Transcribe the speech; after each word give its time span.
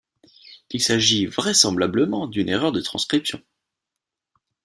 Il 0.71 0.81
s'agit 0.81 1.27
vraisemblablement 1.27 2.25
d'une 2.25 2.49
erreur 2.49 2.71
de 2.71 2.81
transcription. 2.81 3.39